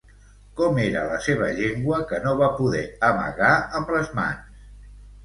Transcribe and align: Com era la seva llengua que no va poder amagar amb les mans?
Com 0.59 0.77
era 0.83 1.01
la 1.11 1.19
seva 1.25 1.49
llengua 1.59 1.99
que 2.11 2.19
no 2.23 2.33
va 2.39 2.47
poder 2.63 2.81
amagar 3.11 3.51
amb 3.81 3.93
les 3.97 4.11
mans? 4.17 4.65